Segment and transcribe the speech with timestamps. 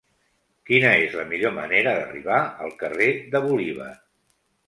[0.69, 3.93] Quina és la millor manera d'arribar al carrer de Bolívar?